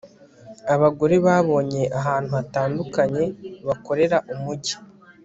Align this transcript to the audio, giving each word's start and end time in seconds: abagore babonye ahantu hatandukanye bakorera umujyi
abagore 0.73 1.15
babonye 1.25 1.83
ahantu 1.99 2.31
hatandukanye 2.37 3.23
bakorera 3.67 4.17
umujyi 4.33 4.75